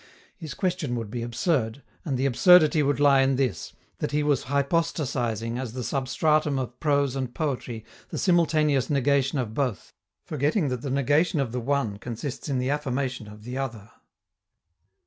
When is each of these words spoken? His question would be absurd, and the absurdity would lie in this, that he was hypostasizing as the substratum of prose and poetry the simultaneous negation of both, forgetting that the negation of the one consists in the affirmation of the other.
His 0.35 0.55
question 0.55 0.95
would 0.95 1.11
be 1.11 1.21
absurd, 1.21 1.83
and 2.03 2.17
the 2.17 2.25
absurdity 2.25 2.81
would 2.81 2.99
lie 2.99 3.21
in 3.21 3.35
this, 3.35 3.73
that 3.99 4.09
he 4.09 4.23
was 4.23 4.45
hypostasizing 4.45 5.59
as 5.59 5.73
the 5.73 5.83
substratum 5.83 6.57
of 6.57 6.79
prose 6.79 7.15
and 7.15 7.31
poetry 7.35 7.85
the 8.09 8.17
simultaneous 8.17 8.89
negation 8.89 9.37
of 9.37 9.53
both, 9.53 9.93
forgetting 10.25 10.69
that 10.69 10.81
the 10.81 10.89
negation 10.89 11.39
of 11.39 11.51
the 11.51 11.59
one 11.61 11.99
consists 11.99 12.49
in 12.49 12.57
the 12.57 12.71
affirmation 12.71 13.27
of 13.27 13.43
the 13.43 13.59
other. 13.59 13.91